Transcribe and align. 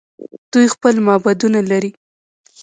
دوی 0.51 0.67
خپل 0.75 0.95
معبدونه 1.05 1.59
لري. 1.69 1.91